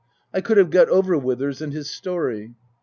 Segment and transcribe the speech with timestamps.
[0.33, 2.55] I could have got over Withers and his story.